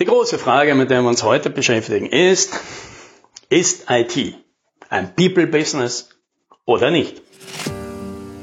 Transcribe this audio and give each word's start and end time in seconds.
Die 0.00 0.06
große 0.06 0.38
Frage, 0.38 0.74
mit 0.74 0.88
der 0.88 1.02
wir 1.02 1.10
uns 1.10 1.24
heute 1.24 1.50
beschäftigen, 1.50 2.06
ist, 2.06 2.58
ist 3.50 3.90
IT 3.90 4.34
ein 4.88 5.14
People-Business 5.14 6.08
oder 6.64 6.90
nicht? 6.90 7.20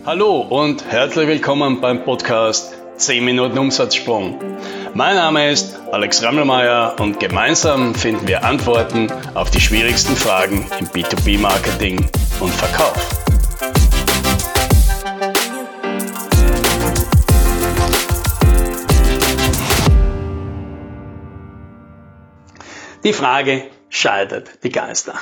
Hallo 0.06 0.42
und 0.42 0.86
herzlich 0.86 1.28
willkommen 1.28 1.82
beim 1.82 2.04
Podcast 2.04 2.76
10 2.98 3.26
Minuten 3.26 3.58
Umsatzsprung. 3.58 4.40
Mein 4.94 5.16
Name 5.16 5.50
ist 5.50 5.80
Alex 5.92 6.22
Rammelmeier 6.22 6.96
und 7.00 7.20
gemeinsam 7.20 7.96
finden 7.96 8.28
wir 8.28 8.44
Antworten 8.44 9.12
auf 9.34 9.50
die 9.50 9.60
schwierigsten 9.60 10.16
Fragen 10.16 10.64
im 10.80 10.86
B2B-Marketing 10.90 12.08
und 12.40 12.54
Verkauf. 12.54 13.27
Die 23.08 23.14
Frage 23.14 23.64
scheidet 23.88 24.66
die 24.66 24.70
Geister. 24.70 25.14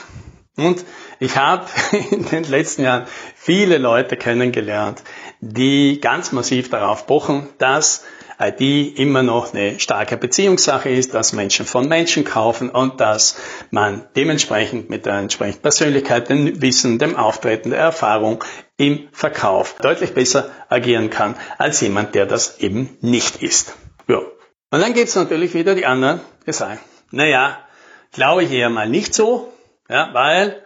Und 0.58 0.84
ich 1.20 1.38
habe 1.38 1.68
in 2.10 2.26
den 2.26 2.44
letzten 2.46 2.82
Jahren 2.82 3.06
viele 3.36 3.78
Leute 3.78 4.18
kennengelernt, 4.18 5.04
die 5.40 6.02
ganz 6.02 6.32
massiv 6.32 6.72
darauf 6.72 7.06
pochen, 7.06 7.48
dass 7.60 8.04
IT 8.40 8.60
immer 8.98 9.22
noch 9.22 9.54
eine 9.54 9.80
starke 9.80 10.18
Beziehungssache 10.18 10.90
ist, 10.90 11.14
dass 11.14 11.34
Menschen 11.34 11.68
von 11.68 11.88
Menschen 11.88 12.24
kaufen 12.24 12.72
und 12.72 13.00
dass 13.02 13.38
man 13.70 14.08
dementsprechend 14.16 14.90
mit 14.90 15.06
der 15.06 15.20
entsprechenden 15.20 15.62
Persönlichkeit, 15.62 16.28
dem 16.28 16.64
Wissen, 16.64 16.98
dem 16.98 17.16
Auftreten, 17.16 17.70
der 17.70 17.82
Erfahrung 17.82 18.44
im 18.78 19.10
Verkauf 19.12 19.76
deutlich 19.76 20.16
besser 20.16 20.50
agieren 20.70 21.12
kann 21.12 21.36
als 21.60 21.82
jemand, 21.82 22.16
der 22.16 22.26
das 22.26 22.58
eben 22.58 22.98
nicht 23.02 23.44
ist. 23.44 23.76
Ja. 24.08 24.22
Und 24.72 24.82
dann 24.82 24.96
gibt 24.96 25.10
es 25.10 25.16
natürlich 25.16 25.54
wieder 25.54 25.76
die 25.76 25.86
anderen, 25.86 26.20
die 26.48 26.52
sagen, 26.52 26.80
naja, 27.12 27.60
Glaube 28.16 28.44
ich 28.44 28.52
eher 28.52 28.70
mal 28.70 28.88
nicht 28.88 29.14
so, 29.14 29.52
ja, 29.90 30.10
weil 30.14 30.62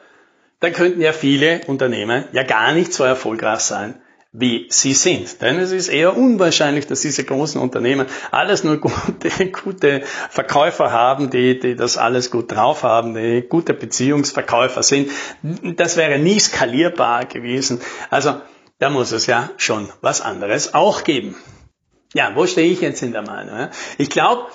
dann 0.59 0.71
könnten 0.71 1.01
ja 1.01 1.13
viele 1.13 1.61
Unternehmen 1.65 2.25
ja 2.31 2.43
gar 2.43 2.73
nicht 2.73 2.93
so 2.93 3.03
erfolgreich 3.03 3.61
sein, 3.61 3.99
wie 4.31 4.67
sie 4.69 4.93
sind. 4.93 5.41
Denn 5.41 5.57
es 5.57 5.71
ist 5.71 5.87
eher 5.87 6.15
unwahrscheinlich, 6.15 6.85
dass 6.85 7.01
diese 7.01 7.23
großen 7.23 7.59
Unternehmen 7.59 8.05
alles 8.29 8.63
nur 8.63 8.77
gute, 8.77 9.47
gute 9.63 10.01
Verkäufer 10.29 10.91
haben, 10.91 11.31
die, 11.31 11.59
die 11.59 11.75
das 11.75 11.97
alles 11.97 12.29
gut 12.29 12.51
drauf 12.51 12.83
haben, 12.83 13.15
die 13.15 13.41
gute 13.41 13.73
Beziehungsverkäufer 13.73 14.83
sind. 14.83 15.09
Das 15.41 15.97
wäre 15.97 16.19
nie 16.19 16.39
skalierbar 16.39 17.25
gewesen. 17.25 17.81
Also 18.11 18.35
da 18.77 18.91
muss 18.91 19.11
es 19.11 19.25
ja 19.25 19.49
schon 19.57 19.89
was 20.01 20.21
anderes 20.21 20.75
auch 20.75 21.03
geben. 21.03 21.35
Ja, 22.13 22.31
wo 22.35 22.45
stehe 22.45 22.71
ich 22.71 22.81
jetzt 22.81 23.01
in 23.01 23.11
der 23.11 23.23
Meinung? 23.23 23.69
Ich 23.97 24.09
glaube, 24.11 24.47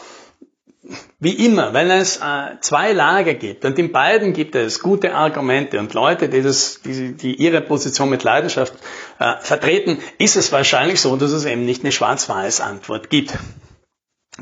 wie 1.21 1.47
immer, 1.47 1.73
wenn 1.73 1.91
es 1.91 2.17
äh, 2.19 2.59
zwei 2.61 2.93
Lager 2.93 3.35
gibt 3.35 3.65
und 3.65 3.79
in 3.79 3.93
beiden 3.93 4.33
gibt 4.33 4.55
es 4.55 4.81
gute 4.81 5.15
Argumente 5.15 5.79
und 5.79 5.95
Leute, 5.95 6.29
die, 6.29 6.43
das, 6.43 6.81
die, 6.85 7.15
die 7.15 7.35
ihre 7.37 7.61
Position 7.61 8.11
mit 8.11 8.25
Leidenschaft 8.25 8.75
äh, 9.19 9.35
vertreten, 9.41 9.99
ist 10.19 10.37
es 10.37 10.53
wahrscheinlich 10.53 11.01
so, 11.01 11.17
dass 11.17 11.31
es 11.31 11.45
eben 11.45 11.65
nicht 11.65 11.83
eine 11.83 11.93
schwarz-weiß 11.93 12.61
Antwort 12.61 13.11
gibt. 13.11 13.39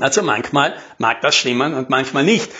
Also 0.01 0.23
manchmal 0.23 0.75
mag 0.99 1.21
das 1.21 1.37
stimmen 1.37 1.75
und 1.75 1.91
manchmal 1.91 2.25
nicht. 2.25 2.51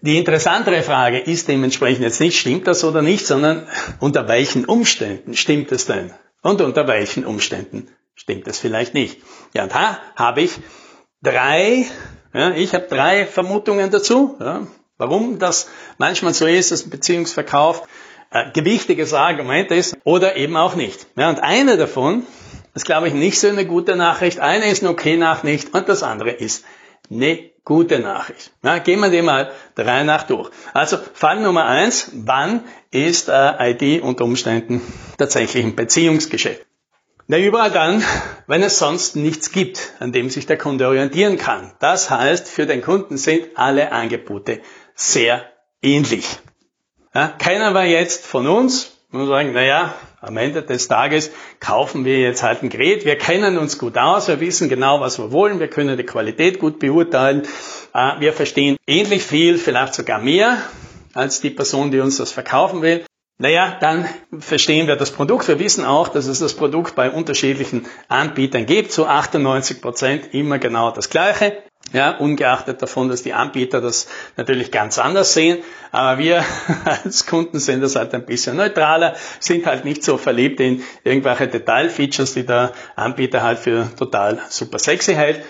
Die 0.00 0.18
interessantere 0.18 0.82
Frage 0.82 1.20
ist 1.20 1.46
dementsprechend 1.46 2.02
jetzt 2.02 2.20
nicht, 2.20 2.38
stimmt 2.38 2.66
das 2.66 2.82
oder 2.82 3.02
nicht, 3.02 3.24
sondern 3.24 3.68
unter 4.00 4.26
welchen 4.26 4.64
Umständen 4.64 5.36
stimmt 5.36 5.70
es 5.70 5.86
denn? 5.86 6.12
Und 6.42 6.60
unter 6.60 6.88
welchen 6.88 7.24
Umständen 7.24 7.88
stimmt 8.16 8.48
es 8.48 8.58
vielleicht 8.58 8.94
nicht? 8.94 9.20
Ja, 9.54 9.62
und 9.62 9.72
da 9.72 10.00
habe 10.16 10.42
ich 10.42 10.58
drei 11.22 11.86
ja, 12.32 12.50
ich 12.52 12.74
habe 12.74 12.86
drei 12.88 13.26
Vermutungen 13.26 13.90
dazu, 13.90 14.36
ja, 14.40 14.66
warum 14.98 15.38
das 15.38 15.68
manchmal 15.98 16.34
so 16.34 16.46
ist, 16.46 16.70
dass 16.70 16.86
ein 16.86 16.90
Beziehungsverkauf 16.90 17.86
äh, 18.30 18.50
gewichtiges 18.52 19.12
Argument 19.14 19.70
ist 19.70 19.96
oder 20.04 20.36
eben 20.36 20.56
auch 20.56 20.74
nicht. 20.74 21.06
Ja, 21.16 21.28
und 21.28 21.40
eine 21.40 21.76
davon 21.76 22.26
ist, 22.74 22.86
glaube 22.86 23.08
ich, 23.08 23.14
nicht 23.14 23.38
so 23.38 23.48
eine 23.48 23.66
gute 23.66 23.96
Nachricht. 23.96 24.40
Eine 24.40 24.66
ist 24.66 24.82
eine 24.82 24.90
okay 24.90 25.16
Nachricht 25.16 25.74
und 25.74 25.88
das 25.88 26.02
andere 26.02 26.30
ist 26.30 26.64
eine 27.10 27.50
gute 27.64 27.98
Nachricht. 27.98 28.52
Ja, 28.62 28.78
gehen 28.78 29.00
wir 29.00 29.10
die 29.10 29.22
mal 29.22 29.52
drei 29.74 30.02
nach 30.02 30.24
durch. 30.24 30.50
Also 30.72 30.98
Fall 31.14 31.40
Nummer 31.40 31.66
eins, 31.66 32.10
wann 32.14 32.64
ist 32.90 33.28
äh, 33.28 33.70
ID 33.70 34.02
unter 34.02 34.24
Umständen 34.24 34.80
tatsächlich 35.18 35.64
ein 35.64 35.76
Beziehungsgeschäft? 35.76 36.66
Na, 37.28 37.38
überall 37.38 37.70
dann, 37.70 38.02
wenn 38.46 38.62
es 38.62 38.78
sonst 38.78 39.16
nichts 39.16 39.52
gibt, 39.52 39.92
an 40.00 40.12
dem 40.12 40.28
sich 40.28 40.46
der 40.46 40.58
Kunde 40.58 40.88
orientieren 40.88 41.38
kann. 41.38 41.72
Das 41.78 42.10
heißt, 42.10 42.48
für 42.48 42.66
den 42.66 42.82
Kunden 42.82 43.16
sind 43.16 43.56
alle 43.56 43.92
Angebote 43.92 44.60
sehr 44.94 45.44
ähnlich. 45.82 46.26
Ja, 47.14 47.28
keiner 47.28 47.74
war 47.74 47.84
jetzt 47.84 48.26
von 48.26 48.48
uns, 48.48 48.92
muss 49.10 49.28
sagen, 49.28 49.52
naja, 49.52 49.94
am 50.20 50.36
Ende 50.36 50.62
des 50.62 50.88
Tages 50.88 51.30
kaufen 51.60 52.04
wir 52.04 52.18
jetzt 52.18 52.42
halt 52.42 52.62
ein 52.62 52.70
Gerät. 52.70 53.04
Wir 53.04 53.16
kennen 53.16 53.58
uns 53.58 53.78
gut 53.78 53.98
aus, 53.98 54.28
wir 54.28 54.40
wissen 54.40 54.68
genau, 54.68 55.00
was 55.00 55.18
wir 55.18 55.30
wollen, 55.32 55.60
wir 55.60 55.68
können 55.68 55.96
die 55.96 56.04
Qualität 56.04 56.58
gut 56.58 56.78
beurteilen, 56.78 57.42
äh, 57.92 58.20
wir 58.20 58.32
verstehen 58.32 58.76
ähnlich 58.86 59.22
viel, 59.22 59.58
vielleicht 59.58 59.94
sogar 59.94 60.20
mehr 60.20 60.58
als 61.14 61.40
die 61.40 61.50
Person, 61.50 61.90
die 61.90 62.00
uns 62.00 62.16
das 62.16 62.32
verkaufen 62.32 62.82
will. 62.82 63.04
Naja, 63.42 63.76
dann 63.80 64.08
verstehen 64.38 64.86
wir 64.86 64.94
das 64.94 65.10
Produkt. 65.10 65.48
Wir 65.48 65.58
wissen 65.58 65.84
auch, 65.84 66.06
dass 66.06 66.26
es 66.26 66.38
das 66.38 66.54
Produkt 66.54 66.94
bei 66.94 67.10
unterschiedlichen 67.10 67.86
Anbietern 68.06 68.66
gibt. 68.66 68.92
Zu 68.92 69.08
98 69.08 69.82
Prozent 69.82 70.32
immer 70.32 70.60
genau 70.60 70.92
das 70.92 71.10
Gleiche. 71.10 71.60
Ja, 71.92 72.16
ungeachtet 72.18 72.80
davon, 72.80 73.08
dass 73.08 73.24
die 73.24 73.32
Anbieter 73.32 73.80
das 73.80 74.06
natürlich 74.36 74.70
ganz 74.70 74.96
anders 75.00 75.34
sehen. 75.34 75.58
Aber 75.90 76.20
wir 76.20 76.44
als 76.84 77.26
Kunden 77.26 77.58
sind 77.58 77.80
das 77.80 77.96
halt 77.96 78.14
ein 78.14 78.24
bisschen 78.24 78.58
neutraler, 78.58 79.16
sind 79.40 79.66
halt 79.66 79.84
nicht 79.84 80.04
so 80.04 80.18
verliebt 80.18 80.60
in 80.60 80.84
irgendwelche 81.02 81.48
Detailfeatures, 81.48 82.34
die 82.34 82.46
der 82.46 82.72
Anbieter 82.94 83.42
halt 83.42 83.58
für 83.58 83.90
total 83.98 84.38
super 84.50 84.78
sexy 84.78 85.14
hält 85.14 85.40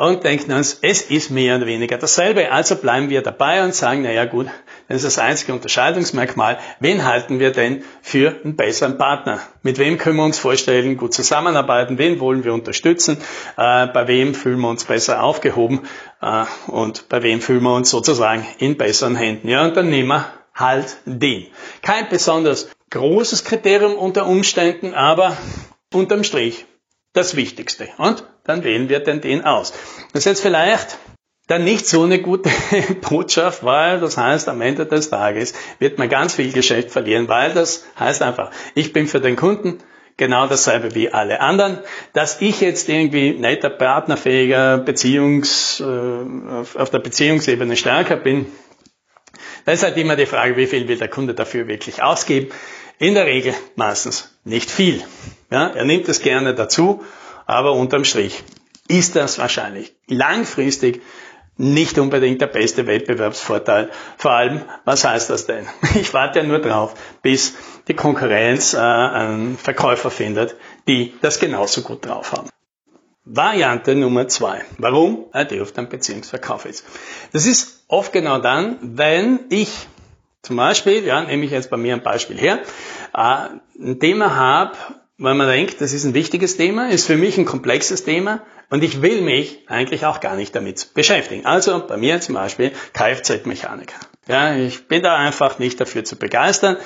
und 0.00 0.24
denken 0.24 0.52
uns, 0.52 0.78
es 0.80 1.02
ist 1.02 1.30
mehr 1.30 1.56
oder 1.56 1.66
weniger 1.66 1.98
dasselbe. 1.98 2.50
Also 2.50 2.76
bleiben 2.76 3.10
wir 3.10 3.20
dabei 3.20 3.62
und 3.62 3.74
sagen, 3.74 4.00
naja 4.00 4.24
gut, 4.24 4.46
das 4.88 5.04
ist 5.04 5.04
das 5.04 5.18
einzige 5.18 5.52
Unterscheidungsmerkmal. 5.52 6.58
Wen 6.80 7.04
halten 7.04 7.38
wir 7.38 7.52
denn 7.52 7.84
für 8.00 8.34
einen 8.42 8.56
besseren 8.56 8.96
Partner? 8.96 9.40
Mit 9.62 9.78
wem 9.78 9.98
können 9.98 10.16
wir 10.16 10.24
uns 10.24 10.38
vorstellen, 10.38 10.96
gut 10.96 11.12
zusammenarbeiten? 11.12 11.98
Wen 11.98 12.18
wollen 12.18 12.44
wir 12.44 12.54
unterstützen? 12.54 13.18
Äh, 13.58 13.88
bei 13.88 14.08
wem 14.08 14.34
fühlen 14.34 14.58
wir 14.60 14.70
uns 14.70 14.86
besser 14.86 15.22
aufgehoben? 15.22 15.82
Äh, 16.22 16.46
und 16.68 17.10
bei 17.10 17.22
wem 17.22 17.42
fühlen 17.42 17.62
wir 17.62 17.74
uns 17.74 17.90
sozusagen 17.90 18.46
in 18.56 18.78
besseren 18.78 19.16
Händen? 19.16 19.48
Ja, 19.48 19.66
und 19.66 19.76
dann 19.76 19.90
nehmen 19.90 20.08
wir 20.08 20.24
halt 20.54 20.96
den. 21.04 21.46
Kein 21.82 22.08
besonders 22.08 22.70
großes 22.88 23.44
Kriterium 23.44 23.96
unter 23.96 24.26
Umständen, 24.26 24.94
aber 24.94 25.36
unterm 25.92 26.24
Strich 26.24 26.64
das 27.12 27.36
Wichtigste. 27.36 27.88
Und 27.98 28.24
dann 28.44 28.64
wählen 28.64 28.88
wir 28.88 29.00
denn 29.00 29.20
den 29.20 29.44
aus. 29.44 29.72
Das 30.12 30.20
ist 30.20 30.26
jetzt 30.26 30.42
vielleicht 30.42 30.98
dann 31.46 31.64
nicht 31.64 31.86
so 31.86 32.04
eine 32.04 32.20
gute 32.20 32.50
Botschaft, 33.08 33.64
weil 33.64 34.00
das 34.00 34.16
heißt, 34.16 34.48
am 34.48 34.60
Ende 34.60 34.86
des 34.86 35.10
Tages 35.10 35.52
wird 35.80 35.98
man 35.98 36.08
ganz 36.08 36.34
viel 36.34 36.52
Geschäft 36.52 36.90
verlieren, 36.90 37.28
weil 37.28 37.52
das 37.52 37.84
heißt 37.98 38.22
einfach, 38.22 38.52
ich 38.74 38.92
bin 38.92 39.08
für 39.08 39.20
den 39.20 39.34
Kunden 39.34 39.78
genau 40.16 40.46
dasselbe 40.46 40.94
wie 40.94 41.10
alle 41.10 41.40
anderen. 41.40 41.78
Dass 42.12 42.40
ich 42.40 42.60
jetzt 42.60 42.88
irgendwie 42.88 43.32
netter, 43.32 43.70
partnerfähiger, 43.70 44.78
Beziehungs, 44.78 45.80
äh, 45.80 46.78
auf 46.78 46.90
der 46.90 47.00
Beziehungsebene 47.00 47.76
stärker 47.76 48.16
bin, 48.16 48.46
da 49.64 49.72
ist 49.72 49.82
halt 49.82 49.96
immer 49.96 50.16
die 50.16 50.26
Frage, 50.26 50.56
wie 50.56 50.66
viel 50.66 50.88
will 50.88 50.98
der 50.98 51.08
Kunde 51.08 51.34
dafür 51.34 51.66
wirklich 51.66 52.02
ausgeben. 52.02 52.50
In 53.00 53.14
der 53.14 53.24
Regel 53.24 53.54
meistens 53.76 54.28
nicht 54.44 54.70
viel. 54.70 55.02
Ja, 55.50 55.68
er 55.68 55.86
nimmt 55.86 56.06
es 56.08 56.20
gerne 56.20 56.54
dazu, 56.54 57.02
aber 57.46 57.72
unterm 57.72 58.04
Strich 58.04 58.44
ist 58.88 59.16
das 59.16 59.38
wahrscheinlich 59.38 59.94
langfristig 60.06 61.00
nicht 61.56 61.98
unbedingt 61.98 62.42
der 62.42 62.48
beste 62.48 62.86
Wettbewerbsvorteil. 62.86 63.90
Vor 64.18 64.32
allem, 64.32 64.60
was 64.84 65.04
heißt 65.04 65.30
das 65.30 65.46
denn? 65.46 65.66
Ich 65.94 66.12
warte 66.12 66.40
ja 66.40 66.44
nur 66.44 66.58
drauf, 66.58 66.92
bis 67.22 67.54
die 67.88 67.94
Konkurrenz 67.94 68.74
äh, 68.74 68.78
einen 68.78 69.56
Verkäufer 69.56 70.10
findet, 70.10 70.56
die 70.86 71.14
das 71.22 71.38
genauso 71.38 71.80
gut 71.80 72.04
drauf 72.04 72.32
haben. 72.32 72.50
Variante 73.24 73.94
Nummer 73.94 74.28
zwei. 74.28 74.62
Warum 74.76 75.24
er 75.32 75.46
dürfte 75.46 75.80
ein 75.80 75.88
Beziehungsverkauf 75.88 76.66
ist. 76.66 76.84
Das 77.32 77.46
ist 77.46 77.82
oft 77.88 78.12
genau 78.12 78.40
dann, 78.40 78.76
wenn 78.82 79.40
ich 79.48 79.70
zum 80.42 80.56
Beispiel, 80.56 81.04
ja, 81.04 81.20
nehme 81.22 81.44
ich 81.44 81.50
jetzt 81.50 81.70
bei 81.70 81.76
mir 81.76 81.94
ein 81.94 82.02
Beispiel 82.02 82.38
her, 82.38 82.60
äh, 83.14 83.48
ein 83.78 84.00
Thema 84.00 84.36
habe, 84.36 84.76
weil 85.18 85.34
man 85.34 85.48
denkt, 85.48 85.80
das 85.80 85.92
ist 85.92 86.04
ein 86.04 86.14
wichtiges 86.14 86.56
Thema, 86.56 86.88
ist 86.88 87.06
für 87.06 87.16
mich 87.16 87.36
ein 87.36 87.44
komplexes 87.44 88.04
Thema 88.04 88.42
und 88.70 88.82
ich 88.82 89.02
will 89.02 89.20
mich 89.20 89.64
eigentlich 89.68 90.06
auch 90.06 90.20
gar 90.20 90.36
nicht 90.36 90.56
damit 90.56 90.94
beschäftigen. 90.94 91.44
Also 91.44 91.86
bei 91.86 91.98
mir 91.98 92.20
zum 92.20 92.36
Beispiel 92.36 92.72
Kfz-Mechaniker. 92.94 93.96
Ja, 94.28 94.54
ich 94.54 94.86
bin 94.86 95.02
da 95.02 95.16
einfach 95.16 95.58
nicht 95.58 95.80
dafür 95.80 96.04
zu 96.04 96.16
begeistern. 96.16 96.76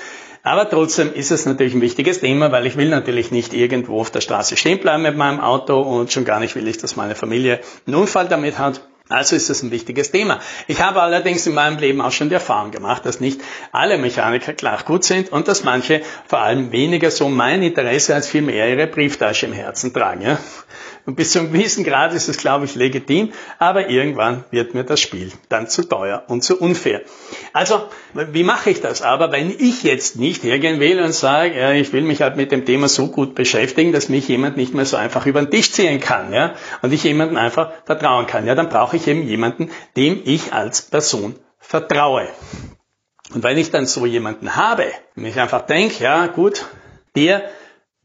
Aber 0.43 0.69
trotzdem 0.69 1.15
ist 1.15 1.31
es 1.31 1.47
natürlich 1.47 1.73
ein 1.73 1.81
wichtiges 1.81 2.21
Thema, 2.21 2.53
weil 2.53 2.67
ich 2.67 2.77
will 2.77 2.91
natürlich 2.91 3.31
nicht 3.31 3.55
irgendwo 3.55 3.99
auf 3.99 4.11
der 4.11 4.21
Straße 4.21 4.59
stehen 4.59 4.79
bleiben 4.79 5.03
mit 5.03 5.17
meinem 5.17 5.41
Auto 5.41 5.81
und 5.81 6.12
schon 6.12 6.27
gar 6.27 6.39
nicht 6.39 6.55
will 6.55 6.69
ich, 6.69 6.77
dass 6.77 6.97
meine 6.97 7.15
Familie 7.15 7.61
einen 7.87 7.97
Unfall 7.97 8.29
damit 8.29 8.59
hat. 8.59 8.83
Also 9.11 9.37
ist 9.37 9.51
das 9.51 9.62
ein 9.62 9.71
wichtiges 9.71 10.12
Thema. 10.12 10.41
Ich 10.67 10.81
habe 10.81 11.03
allerdings 11.03 11.47
in 11.47 11.53
meinem 11.53 11.79
Leben 11.79 12.01
auch 12.01 12.11
schon 12.11 12.31
die 12.31 12.35
Erfahrung 12.35 12.71
gemacht, 12.71 13.05
dass 13.05 13.21
nicht 13.21 13.39
alle 13.71 13.99
Mechaniker 13.99 14.55
klar 14.55 14.83
gut 14.83 15.05
sind 15.05 15.31
und 15.31 15.47
dass 15.47 15.62
manche 15.62 16.01
vor 16.27 16.39
allem 16.39 16.73
weniger 16.73 17.11
so 17.11 17.29
mein 17.29 17.62
Interesse 17.62 18.15
als 18.15 18.29
vielmehr 18.29 18.67
ihre 18.67 18.87
Brieftasche 18.87 19.45
im 19.45 19.53
Herzen 19.53 19.93
tragen. 19.93 20.23
Ja? 20.23 20.39
Und 21.06 21.17
bis 21.17 21.33
zu 21.33 21.41
einem 21.41 21.53
gewissen 21.53 21.85
Grad 21.85 22.15
ist 22.15 22.29
es, 22.29 22.39
glaube 22.39 22.65
ich, 22.65 22.75
legitim, 22.77 23.33
aber 23.59 23.91
irgendwann 23.91 24.45
wird 24.51 24.73
mir 24.73 24.85
das 24.85 25.01
Spiel 25.01 25.33
dann 25.51 25.69
zu 25.69 25.83
teuer 25.87 26.25
und 26.29 26.43
zu 26.43 26.59
unfair. 26.59 27.03
Also, 27.53 27.89
wie 28.15 28.43
mache 28.43 28.71
ich 28.71 28.81
das? 28.81 29.03
Aber 29.03 29.31
wenn 29.31 29.51
ich 29.51 29.83
jetzt 29.83 30.17
nicht 30.17 30.43
hergehen 30.45 30.81
will 30.81 31.01
und 31.01 31.12
sage, 31.12 31.59
ja, 31.59 31.73
ich 31.73 31.93
will 31.93 32.03
mich 32.03 32.23
halt 32.23 32.37
mit 32.37 32.53
dem 32.53 32.65
Thema 32.65 32.89
so 32.89 33.09
gut 33.09 33.35
beschäftigen, 33.35 33.93
dass 33.93 34.09
mich 34.09 34.29
jemand 34.29 34.56
nicht 34.56 34.73
mehr 34.73 34.87
so 34.87 34.97
einfach 34.97 35.27
über 35.27 35.43
den 35.43 35.51
Tisch 35.51 35.73
ziehen 35.73 36.01
kann, 36.01 36.33
ja, 36.33 36.55
und 36.81 36.93
ich 36.93 37.05
jemandem 37.05 37.37
einfach 37.37 37.73
vertrauen 37.85 38.27
kann, 38.27 38.47
ja, 38.47 38.55
dann 38.55 38.71
brauche 38.71 38.97
ich 38.97 39.07
eben 39.07 39.29
jemanden, 39.29 39.71
dem 39.97 40.23
ich 40.25 40.55
als 40.55 40.83
Person 40.83 41.37
vertraue. 41.59 42.29
Und 43.35 43.43
wenn 43.43 43.59
ich 43.59 43.71
dann 43.71 43.87
so 43.87 44.07
jemanden 44.07 44.57
habe, 44.57 44.87
und 45.17 45.27
ich 45.27 45.39
einfach 45.39 45.62
denke, 45.62 46.03
ja, 46.03 46.27
gut, 46.29 46.65
der 47.17 47.43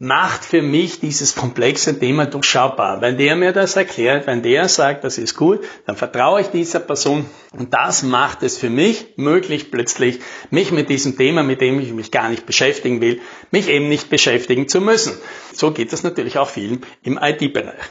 macht 0.01 0.45
für 0.45 0.61
mich 0.61 1.01
dieses 1.01 1.35
komplexe 1.35 1.99
Thema 1.99 2.25
durchschaubar. 2.25 3.01
Wenn 3.01 3.17
der 3.17 3.35
mir 3.35 3.51
das 3.51 3.75
erklärt, 3.75 4.27
wenn 4.27 4.41
der 4.41 4.69
sagt, 4.69 5.03
das 5.03 5.17
ist 5.17 5.35
gut, 5.35 5.59
dann 5.85 5.97
vertraue 5.97 6.39
ich 6.39 6.47
dieser 6.47 6.79
Person 6.79 7.25
und 7.51 7.73
das 7.73 8.03
macht 8.03 8.41
es 8.41 8.57
für 8.57 8.69
mich 8.69 9.07
möglich, 9.17 9.71
plötzlich 9.71 10.19
mich 10.51 10.71
mit 10.71 10.89
diesem 10.89 11.17
Thema, 11.17 11.43
mit 11.43 11.59
dem 11.59 11.81
ich 11.81 11.91
mich 11.91 12.11
gar 12.11 12.29
nicht 12.29 12.45
beschäftigen 12.45 13.01
will, 13.01 13.19
mich 13.51 13.67
eben 13.67 13.89
nicht 13.89 14.09
beschäftigen 14.09 14.69
zu 14.69 14.79
müssen. 14.79 15.17
So 15.53 15.71
geht 15.71 15.91
es 15.91 16.01
natürlich 16.01 16.37
auch 16.37 16.49
vielen 16.49 16.85
im 17.03 17.19
IT-Bereich. 17.21 17.81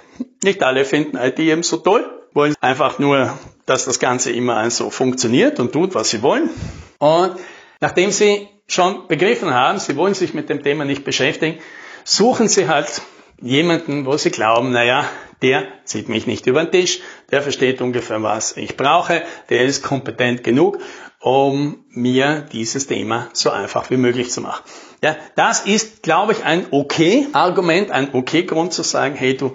Nicht 0.43 0.63
alle 0.63 0.87
finden 0.87 1.19
IT 1.19 1.39
eben 1.39 1.63
so 1.63 1.77
toll, 1.77 2.09
wollen 2.33 2.55
einfach 2.63 2.99
nur, 2.99 3.39
dass 3.67 3.85
das 3.85 3.99
Ganze 3.99 4.33
immer 4.33 4.71
so 4.71 4.89
funktioniert 4.89 5.61
und 5.61 5.73
tut, 5.73 5.95
was 5.95 6.09
sie 6.09 6.23
wollen. 6.23 6.49
Und 6.99 7.37
nachdem 7.81 8.13
sie 8.13 8.49
schon 8.67 9.09
begriffen 9.09 9.53
haben, 9.53 9.79
sie 9.79 9.97
wollen 9.97 10.15
sich 10.15 10.33
mit 10.33 10.49
dem 10.49 10.63
Thema 10.63 10.87
nicht 10.87 11.05
beschäftigen, 11.05 11.59
suchen 12.09 12.49
Sie 12.49 12.69
halt 12.69 13.03
jemanden, 13.41 14.07
wo 14.07 14.17
Sie 14.17 14.31
glauben, 14.31 14.73
naja, 14.73 15.05
der 15.43 15.65
zieht 15.85 16.09
mich 16.09 16.27
nicht 16.27 16.47
über 16.47 16.65
den 16.65 16.73
Tisch, 16.73 17.01
der 17.31 17.43
versteht 17.43 17.81
ungefähr, 17.81 18.23
was 18.23 18.57
ich 18.57 18.77
brauche, 18.77 19.23
der 19.51 19.65
ist 19.65 19.85
kompetent 19.85 20.43
genug, 20.43 20.79
um 21.21 21.85
mir 21.91 22.47
dieses 22.53 22.87
Thema 22.87 23.29
so 23.35 23.51
einfach 23.51 23.91
wie 23.91 23.97
möglich 23.97 24.31
zu 24.31 24.41
machen. 24.41 24.65
Ja, 25.03 25.17
das 25.37 25.67
ist, 25.67 26.03
glaube 26.03 26.33
ich, 26.33 26.45
ein 26.45 26.67
okay 26.71 27.29
Argument, 27.33 27.91
ein 27.91 28.15
okay 28.15 28.43
Grund 28.43 28.73
zu 28.73 28.83
sagen, 28.83 29.15
hey 29.15 29.37
du, 29.37 29.55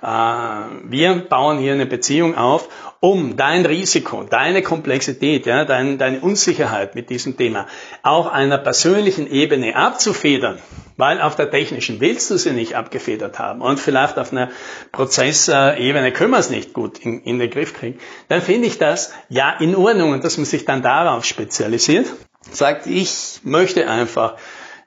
äh, 0.00 0.06
wir 0.06 1.26
bauen 1.28 1.58
hier 1.58 1.72
eine 1.72 1.86
Beziehung 1.86 2.36
auf, 2.36 2.68
um 3.00 3.36
dein 3.36 3.66
Risiko, 3.66 4.22
deine 4.22 4.62
Komplexität, 4.62 5.46
ja, 5.46 5.64
dein, 5.64 5.98
deine 5.98 6.20
Unsicherheit 6.20 6.94
mit 6.94 7.10
diesem 7.10 7.36
Thema 7.36 7.66
auf 8.02 8.28
einer 8.28 8.58
persönlichen 8.58 9.30
Ebene 9.30 9.76
abzufedern, 9.76 10.58
weil 10.98 11.22
auf 11.22 11.36
der 11.36 11.50
technischen 11.50 12.00
willst 12.00 12.30
du 12.30 12.36
sie 12.36 12.50
nicht 12.50 12.74
abgefedert 12.74 13.38
haben 13.38 13.62
und 13.62 13.80
vielleicht 13.80 14.18
auf 14.18 14.32
einer 14.32 14.50
Prozessebene 14.92 16.12
können 16.12 16.32
wir 16.32 16.38
es 16.38 16.50
nicht 16.50 16.74
gut 16.74 16.98
in, 16.98 17.22
in 17.22 17.38
den 17.38 17.48
Griff 17.48 17.72
kriegen, 17.72 17.98
dann 18.28 18.42
finde 18.42 18.66
ich 18.66 18.76
das 18.76 19.14
ja 19.30 19.56
in 19.58 19.74
Ordnung 19.74 20.10
und 20.10 20.24
dass 20.24 20.36
man 20.36 20.44
sich 20.44 20.66
dann 20.66 20.82
darauf 20.82 21.24
spezialisiert, 21.24 22.06
sagt, 22.50 22.86
ich 22.86 23.40
möchte 23.44 23.88
einfach, 23.88 24.36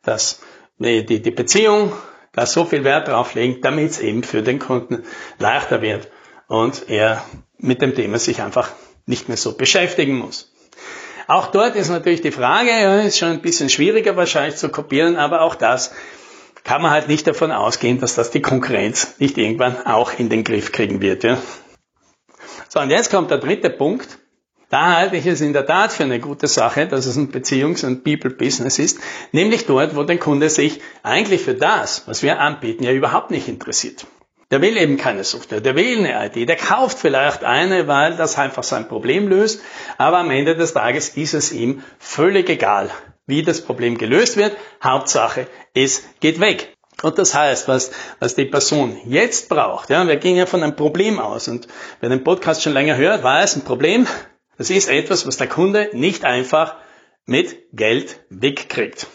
dass 0.04 0.42
die, 0.78 1.22
die 1.22 1.32
Beziehung 1.32 1.94
da 2.34 2.46
so 2.46 2.66
viel 2.66 2.84
Wert 2.84 3.08
drauf 3.08 3.34
legen, 3.34 3.62
damit 3.62 3.92
es 3.92 4.00
eben 4.00 4.24
für 4.24 4.42
den 4.42 4.60
Kunden 4.60 5.04
leichter 5.40 5.82
wird 5.82 6.10
und 6.48 6.90
er 6.90 7.24
mit 7.58 7.82
dem 7.82 7.96
Thema 7.96 8.20
sich 8.20 8.42
einfach 8.42 8.70
nicht 9.06 9.30
mehr 9.30 9.38
so 9.38 9.54
beschäftigen 9.54 10.18
muss. 10.18 10.51
Auch 11.28 11.48
dort 11.48 11.76
ist 11.76 11.90
natürlich 11.90 12.22
die 12.22 12.32
Frage, 12.32 12.70
ja, 12.70 13.02
ist 13.02 13.18
schon 13.18 13.30
ein 13.30 13.42
bisschen 13.42 13.70
schwieriger 13.70 14.16
wahrscheinlich 14.16 14.58
zu 14.58 14.70
kopieren, 14.70 15.16
aber 15.16 15.42
auch 15.42 15.56
das 15.56 15.92
kann 16.64 16.82
man 16.82 16.92
halt 16.92 17.08
nicht 17.08 17.28
davon 17.28 17.52
ausgehen, 17.52 18.00
dass 18.00 18.16
das 18.16 18.32
die 18.32 18.42
Konkurrenz 18.42 19.16
nicht 19.20 19.38
irgendwann 19.38 19.86
auch 19.86 20.18
in 20.18 20.30
den 20.30 20.44
Griff 20.44 20.72
kriegen 20.72 21.02
wird. 21.02 21.24
Ja. 21.24 21.38
So, 22.70 22.80
und 22.80 22.90
jetzt 22.90 23.12
kommt 23.12 23.32
der 23.32 23.40
dritte 23.40 23.70
Punkt. 23.70 24.20
Da 24.70 24.96
halte 24.96 25.18
ich 25.18 25.26
es 25.26 25.42
in 25.42 25.52
der 25.52 25.66
Tat 25.66 25.92
für 25.92 26.04
eine 26.04 26.22
gute 26.22 26.48
Sache, 26.48 26.88
dass 26.88 27.06
es 27.06 27.18
ein 27.18 27.30
Beziehungs- 27.30 27.86
und 27.86 28.06
People-Business 28.06 28.80
ist, 28.80 29.00
nämlich 29.34 29.66
dort, 29.66 29.98
wo 29.98 30.04
der 30.04 30.18
Kunde 30.18 30.50
sich 30.50 30.80
eigentlich 31.04 31.42
für 31.42 31.56
das, 31.56 32.08
was 32.08 32.24
wir 32.24 32.40
anbieten, 32.40 32.86
ja 32.86 32.92
überhaupt 32.94 33.32
nicht 33.32 33.50
interessiert. 33.50 34.06
Der 34.52 34.62
will 34.62 34.78
eben 34.78 34.98
keine 34.98 35.24
Software, 35.24 35.62
der 35.62 35.76
will 35.76 36.06
eine 36.06 36.26
ID, 36.28 36.48
der 36.48 36.58
kauft 36.58 37.00
vielleicht 37.00 37.44
eine, 37.44 37.88
weil 37.88 38.16
das 38.18 38.38
einfach 38.38 38.64
sein 38.64 38.88
Problem 38.88 39.28
löst, 39.28 39.62
aber 39.98 40.20
am 40.20 40.30
Ende 40.30 40.56
des 40.56 40.74
Tages 40.74 41.10
ist 41.10 41.34
es 41.34 41.52
ihm 41.52 41.84
völlig 41.98 42.50
egal, 42.50 42.92
wie 43.26 43.44
das 43.44 43.62
Problem 43.62 43.98
gelöst 43.98 44.38
wird. 44.38 44.56
Hauptsache, 44.84 45.48
es 45.74 46.04
geht 46.20 46.40
weg. 46.40 46.76
Und 47.02 47.18
das 47.18 47.34
heißt, 47.34 47.68
was, 47.68 47.92
was 48.20 48.36
die 48.36 48.46
Person 48.46 48.98
jetzt 49.06 49.50
braucht, 49.50 49.90
ja, 49.90 50.06
wir 50.08 50.18
gehen 50.18 50.36
ja 50.36 50.46
von 50.46 50.62
einem 50.62 50.76
Problem 50.76 51.20
aus 51.20 51.48
und 51.48 51.68
wer 52.00 52.10
den 52.10 52.24
Podcast 52.24 52.62
schon 52.62 52.74
länger 52.74 52.98
hört, 52.98 53.24
weiß, 53.24 53.56
ein 53.56 53.64
Problem 53.64 54.06
das 54.62 54.70
ist 54.70 54.90
etwas, 54.90 55.26
was 55.26 55.38
der 55.38 55.48
Kunde 55.48 55.90
nicht 55.94 56.24
einfach 56.24 56.76
mit 57.26 57.58
Geld 57.74 58.20
wegkriegt. 58.30 59.08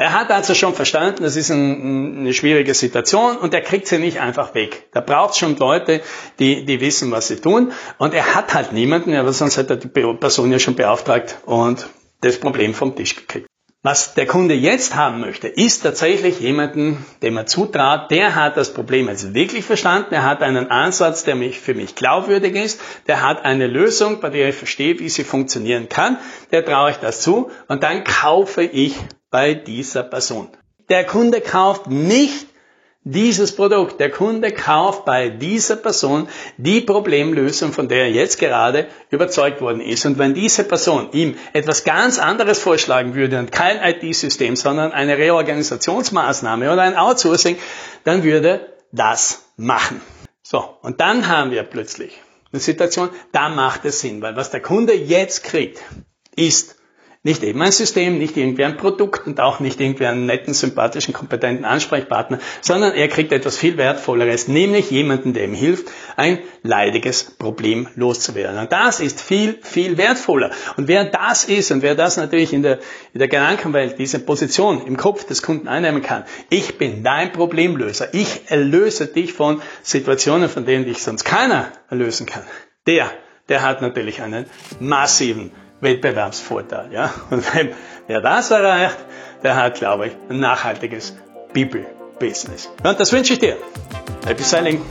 Er 0.00 0.12
hat 0.12 0.30
also 0.30 0.54
schon 0.54 0.74
verstanden, 0.74 1.24
das 1.24 1.34
ist 1.34 1.50
ein, 1.50 2.20
eine 2.20 2.32
schwierige 2.32 2.72
Situation 2.72 3.36
und 3.36 3.52
er 3.52 3.62
kriegt 3.62 3.88
sie 3.88 3.98
nicht 3.98 4.20
einfach 4.20 4.54
weg. 4.54 4.86
Da 4.92 5.00
braucht 5.00 5.32
es 5.32 5.38
schon 5.38 5.56
Leute, 5.56 6.02
die, 6.38 6.64
die 6.64 6.80
wissen, 6.80 7.10
was 7.10 7.26
sie 7.26 7.40
tun. 7.40 7.72
Und 7.98 8.14
er 8.14 8.36
hat 8.36 8.54
halt 8.54 8.72
niemanden, 8.72 9.16
aber 9.16 9.32
sonst 9.32 9.56
hätte 9.56 9.74
er 9.74 9.76
die 9.76 9.88
Person 9.88 10.52
ja 10.52 10.60
schon 10.60 10.76
beauftragt 10.76 11.38
und 11.46 11.88
das 12.20 12.38
Problem 12.38 12.74
vom 12.74 12.94
Tisch 12.94 13.16
gekriegt. 13.16 13.48
Was 13.82 14.14
der 14.14 14.26
Kunde 14.26 14.54
jetzt 14.54 14.94
haben 14.94 15.20
möchte, 15.20 15.48
ist 15.48 15.82
tatsächlich 15.82 16.38
jemanden, 16.38 17.04
dem 17.22 17.36
er 17.36 17.46
zutraut, 17.46 18.10
der 18.12 18.36
hat 18.36 18.56
das 18.56 18.74
Problem 18.74 19.08
jetzt 19.08 19.34
wirklich 19.34 19.64
verstanden, 19.64 20.14
er 20.14 20.24
hat 20.24 20.42
einen 20.42 20.70
Ansatz, 20.70 21.24
der 21.24 21.34
mich, 21.34 21.58
für 21.58 21.74
mich 21.74 21.96
glaubwürdig 21.96 22.54
ist, 22.54 22.80
der 23.08 23.22
hat 23.22 23.44
eine 23.44 23.66
Lösung, 23.66 24.20
bei 24.20 24.30
der 24.30 24.48
ich 24.50 24.56
verstehe, 24.56 24.98
wie 25.00 25.08
sie 25.08 25.24
funktionieren 25.24 25.88
kann, 25.88 26.18
der 26.52 26.64
traue 26.64 26.90
ich 26.92 26.96
das 26.98 27.20
zu 27.20 27.50
und 27.66 27.82
dann 27.82 28.04
kaufe 28.04 28.62
ich 28.62 28.96
bei 29.30 29.54
dieser 29.54 30.02
Person. 30.02 30.48
Der 30.88 31.04
Kunde 31.04 31.40
kauft 31.40 31.86
nicht 31.88 32.46
dieses 33.04 33.54
Produkt. 33.54 34.00
Der 34.00 34.10
Kunde 34.10 34.52
kauft 34.52 35.04
bei 35.04 35.28
dieser 35.28 35.76
Person 35.76 36.28
die 36.56 36.80
Problemlösung, 36.80 37.72
von 37.72 37.88
der 37.88 38.04
er 38.04 38.10
jetzt 38.10 38.38
gerade 38.38 38.86
überzeugt 39.10 39.60
worden 39.60 39.80
ist. 39.80 40.04
Und 40.04 40.18
wenn 40.18 40.34
diese 40.34 40.64
Person 40.64 41.08
ihm 41.12 41.36
etwas 41.52 41.84
ganz 41.84 42.18
anderes 42.18 42.58
vorschlagen 42.58 43.14
würde 43.14 43.38
und 43.38 43.52
kein 43.52 43.78
IT-System, 43.82 44.56
sondern 44.56 44.92
eine 44.92 45.16
Reorganisationsmaßnahme 45.16 46.72
oder 46.72 46.82
ein 46.82 46.96
Outsourcing, 46.96 47.58
dann 48.04 48.24
würde 48.24 48.74
das 48.92 49.44
machen. 49.56 50.00
So, 50.42 50.76
und 50.82 51.00
dann 51.00 51.28
haben 51.28 51.50
wir 51.50 51.62
plötzlich 51.62 52.18
eine 52.52 52.60
Situation, 52.60 53.10
da 53.32 53.48
macht 53.48 53.84
es 53.84 54.00
Sinn, 54.00 54.22
weil 54.22 54.36
was 54.36 54.50
der 54.50 54.62
Kunde 54.62 54.94
jetzt 54.94 55.44
kriegt, 55.44 55.82
ist 56.36 56.77
nicht 57.24 57.42
eben 57.42 57.60
ein 57.60 57.72
System, 57.72 58.18
nicht 58.18 58.36
irgendwie 58.36 58.64
ein 58.64 58.76
Produkt 58.76 59.26
und 59.26 59.40
auch 59.40 59.58
nicht 59.58 59.80
irgendwie 59.80 60.06
einen 60.06 60.26
netten, 60.26 60.54
sympathischen, 60.54 61.12
kompetenten 61.12 61.64
Ansprechpartner, 61.64 62.38
sondern 62.60 62.94
er 62.94 63.08
kriegt 63.08 63.32
etwas 63.32 63.58
viel 63.58 63.76
Wertvolleres, 63.76 64.46
nämlich 64.46 64.90
jemanden, 64.90 65.32
der 65.32 65.44
ihm 65.44 65.54
hilft, 65.54 65.88
ein 66.16 66.38
leidiges 66.62 67.24
Problem 67.24 67.88
loszuwerden. 67.96 68.58
Und 68.58 68.70
das 68.70 69.00
ist 69.00 69.20
viel, 69.20 69.58
viel 69.62 69.98
wertvoller. 69.98 70.52
Und 70.76 70.86
wer 70.86 71.04
das 71.04 71.44
ist 71.44 71.72
und 71.72 71.82
wer 71.82 71.96
das 71.96 72.16
natürlich 72.16 72.52
in 72.52 72.62
der, 72.62 72.78
in 73.12 73.18
der 73.18 73.28
Gedankenwelt, 73.28 73.98
diese 73.98 74.20
Position 74.20 74.86
im 74.86 74.96
Kopf 74.96 75.24
des 75.24 75.42
Kunden 75.42 75.66
einnehmen 75.66 76.02
kann, 76.02 76.24
ich 76.50 76.78
bin 76.78 77.02
dein 77.02 77.32
Problemlöser, 77.32 78.14
ich 78.14 78.42
erlöse 78.46 79.08
dich 79.08 79.32
von 79.32 79.60
Situationen, 79.82 80.48
von 80.48 80.66
denen 80.66 80.84
dich 80.84 81.02
sonst 81.02 81.24
keiner 81.24 81.72
erlösen 81.90 82.26
kann, 82.26 82.44
der, 82.86 83.10
der 83.48 83.62
hat 83.62 83.82
natürlich 83.82 84.22
einen 84.22 84.46
massiven 84.78 85.50
Wettbewerbsvorteil. 85.80 86.92
Ja? 86.92 87.12
Und 87.30 87.54
wenn, 87.54 87.72
wer 88.06 88.20
das 88.20 88.50
erreicht, 88.50 88.98
der 89.42 89.56
hat, 89.56 89.74
glaube 89.76 90.08
ich, 90.08 90.12
ein 90.28 90.40
nachhaltiges 90.40 91.16
People-Business. 91.52 92.68
Und 92.82 93.00
das 93.00 93.12
wünsche 93.12 93.34
ich 93.34 93.38
dir. 93.38 93.56
Happy 94.26 94.42
Selling! 94.42 94.84